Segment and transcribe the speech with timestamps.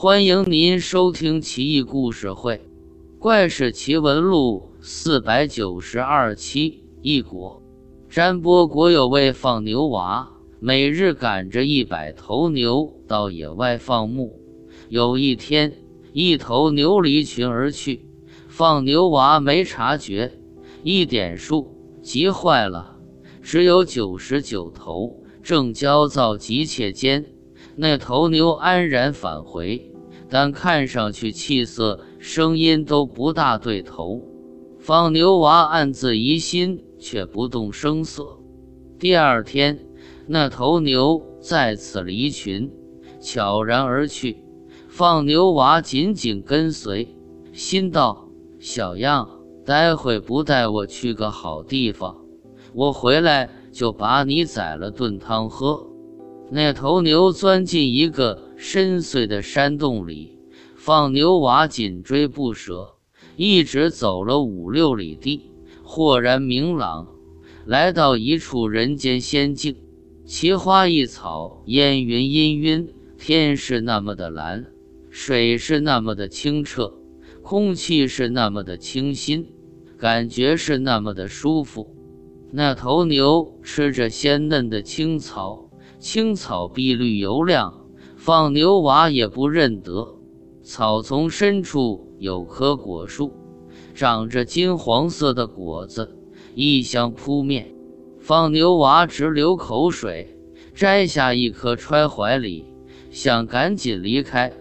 [0.00, 2.54] 欢迎您收听《奇异故事会·
[3.18, 6.84] 怪事奇闻录》四百九十二期。
[7.02, 7.60] 一国
[8.08, 10.30] 占波国有位放牛娃，
[10.60, 14.40] 每日赶着一百头牛到野外放牧。
[14.88, 15.72] 有一天，
[16.12, 18.06] 一头牛离群而去，
[18.46, 20.30] 放牛娃没察觉，
[20.84, 23.00] 一点数，急坏了，
[23.42, 25.24] 只有九十九头。
[25.42, 27.24] 正焦躁急切间，
[27.80, 29.92] 那头牛安然返回，
[30.28, 34.20] 但看上去气色、声音都不大对头。
[34.80, 38.40] 放牛娃暗自疑心，却不动声色。
[38.98, 39.78] 第二天，
[40.26, 42.68] 那头牛再次离群，
[43.20, 44.42] 悄然而去。
[44.88, 47.16] 放牛娃紧紧跟随，
[47.52, 49.30] 心道：“小样，
[49.64, 52.16] 待会不带我去个好地方，
[52.74, 55.86] 我回来。”就把你宰了炖汤喝。
[56.50, 60.38] 那头牛钻进一个深邃的山洞里，
[60.74, 62.94] 放牛娃紧追不舍，
[63.36, 65.50] 一直走了五六里地，
[65.82, 67.08] 豁然明朗，
[67.66, 69.76] 来到一处人间仙境。
[70.24, 74.66] 奇花异草，烟云氤氲，天是那么的蓝，
[75.10, 76.94] 水是那么的清澈，
[77.42, 79.46] 空气是那么的清新，
[79.98, 81.94] 感觉是那么的舒服。
[82.50, 85.67] 那头牛吃着鲜嫩的青草，
[85.98, 87.74] 青草碧绿油亮，
[88.16, 90.14] 放牛娃也不认得。
[90.62, 93.32] 草丛深处有棵果树，
[93.94, 96.16] 长着金黄色的果子，
[96.54, 97.74] 异香扑面。
[98.20, 100.38] 放牛娃直流口水，
[100.72, 102.64] 摘下一颗揣怀里，
[103.10, 104.52] 想赶紧离开，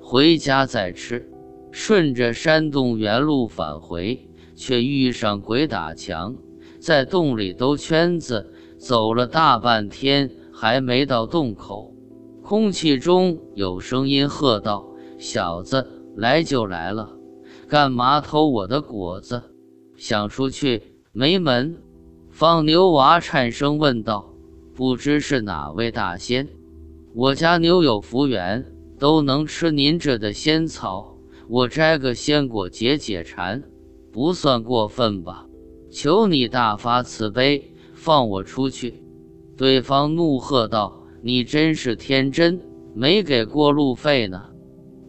[0.00, 1.30] 回家再吃。
[1.72, 6.34] 顺着山洞原路返回，却遇上鬼打墙。
[6.78, 11.94] 在洞里兜圈子，走了大半天，还没到洞口。
[12.42, 14.86] 空气中有声音喝道
[15.20, 17.14] ：“小子，来就来了，
[17.68, 19.42] 干嘛偷我的果子？
[19.98, 21.76] 想出去没门！”
[22.32, 24.32] 放牛娃颤声问道
[24.74, 26.48] ：“不知是哪位大仙？
[27.14, 28.64] 我家牛有福缘，
[28.98, 31.18] 都能吃您这的仙草，
[31.48, 33.62] 我摘个仙果解解馋，
[34.10, 35.46] 不算过分吧？”
[35.92, 39.02] 求你大发慈悲，放我出去！
[39.56, 42.60] 对方怒喝道：“你真是天真，
[42.94, 44.50] 没给过路费呢。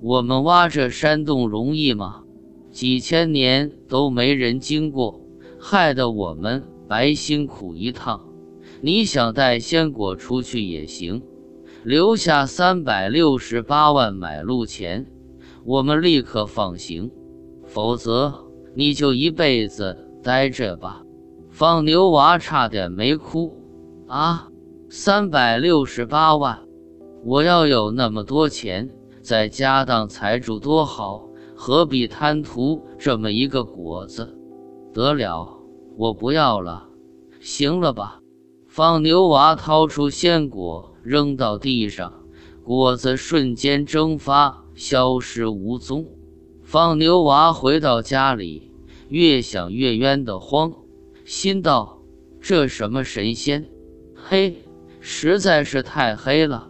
[0.01, 2.23] 我们挖这山洞容易吗？
[2.71, 5.21] 几千年都没人经过，
[5.59, 8.25] 害得我们白辛苦一趟。
[8.81, 11.21] 你想带仙果出去也行，
[11.83, 15.07] 留下三百六十八万买路钱，
[15.65, 17.09] 我们立刻放行；
[17.65, 18.33] 否则，
[18.75, 21.03] 你就一辈子。”待着吧，
[21.49, 23.56] 放牛娃差点没哭
[24.07, 24.47] 啊！
[24.89, 26.59] 三百六十八万，
[27.25, 28.89] 我要有那么多钱，
[29.21, 34.37] 在家当财主多好，何必贪图这么一个果子？
[34.93, 35.59] 得了，
[35.97, 36.87] 我不要了，
[37.41, 38.21] 行了吧？
[38.67, 42.13] 放牛娃掏出鲜果扔到地上，
[42.63, 46.05] 果子瞬间蒸发，消失无踪。
[46.63, 48.71] 放牛娃回到家里。
[49.09, 50.73] 越想越冤得慌，
[51.23, 52.01] 心道：
[52.41, 53.69] 这什么神仙？
[54.29, 54.57] 黑，
[54.99, 56.69] 实在是太黑了。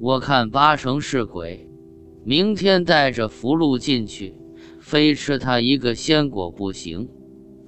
[0.00, 1.70] 我看八成是鬼。
[2.24, 4.34] 明天带着符箓进去，
[4.80, 7.08] 非吃他一个仙果不行。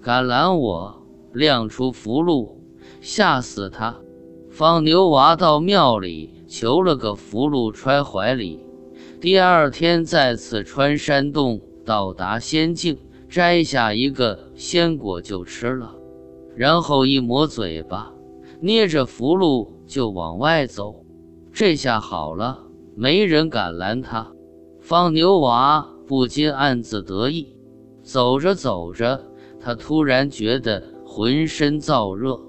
[0.02, 2.56] 敢拦我，亮出符箓，
[3.00, 4.00] 吓死他！
[4.50, 8.58] 放牛娃到庙里求了个符箓，揣怀里。
[9.20, 12.98] 第二天再次穿山洞，到达仙境。
[13.28, 15.94] 摘下一个鲜果就吃了，
[16.56, 18.12] 然后一抹嘴巴，
[18.60, 21.04] 捏着符箓就往外走。
[21.52, 22.58] 这下好了，
[22.94, 24.30] 没人敢拦他。
[24.80, 27.56] 放牛娃不禁暗自得意。
[28.02, 29.22] 走着走着，
[29.60, 32.40] 他突然觉得浑身燥热，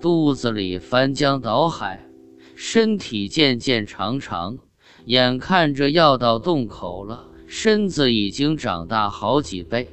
[0.00, 2.08] 肚子里翻江倒海，
[2.54, 4.56] 身体渐渐长长，
[5.06, 9.88] 眼看着要到洞口了，身子已经长大好几倍。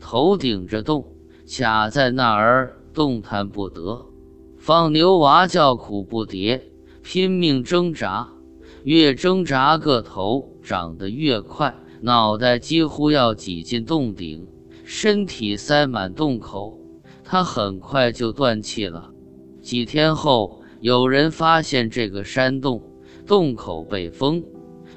[0.00, 1.06] 头顶着洞，
[1.46, 4.07] 卡在那儿动弹不得。
[4.68, 6.60] 放牛娃叫苦不迭，
[7.02, 8.28] 拼命挣扎，
[8.84, 14.46] 越挣扎个头长得越快，脑袋几乎要挤进洞顶，
[14.84, 16.78] 身体塞满洞口，
[17.24, 19.10] 他很快就断气了。
[19.62, 22.82] 几天后，有人发现这个山洞
[23.26, 24.44] 洞口被封，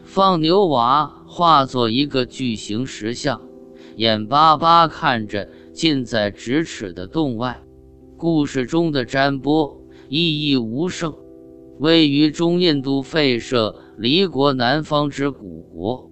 [0.03, 3.39] 放牛娃化作一个巨型石像。
[3.95, 7.63] 眼巴巴看着近在咫尺的洞外，
[8.21, 11.11] 故事中的占卜意义无胜。
[11.79, 16.11] 位于中印度吠舍离国南方之古国，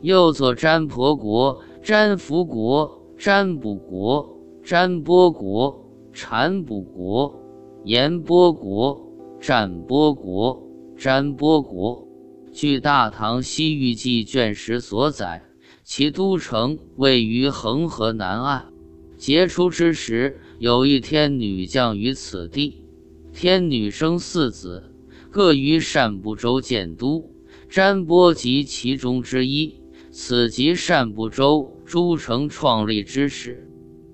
[0.00, 7.34] 又作占婆国、占福国、占卜国、占波国、禅卜国、
[7.84, 9.04] 延波国、
[9.40, 10.62] 占波国、
[10.96, 12.06] 占波国。
[12.52, 15.42] 据《大唐西域记》卷十所载，
[15.82, 18.66] 其都城位于恒河南岸。
[19.18, 22.84] 杰出之时，有一天女降于此地。
[23.32, 24.94] 天女生四子，
[25.30, 27.34] 各于善不周建都。
[27.68, 29.74] 占波即其中之一。
[30.10, 33.68] 此即善不周诸城创立之始。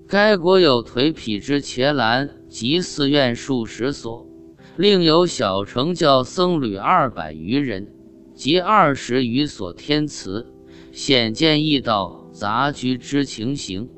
[0.07, 4.27] 该国有颓圮之伽蓝及寺院数十所，
[4.75, 7.87] 另有小城教僧侣二百余人，
[8.33, 10.45] 及二十余所天祠，
[10.91, 13.89] 显见异道杂居之情形。